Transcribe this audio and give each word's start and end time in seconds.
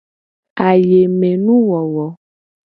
Ayemenuwowo. 0.67 2.05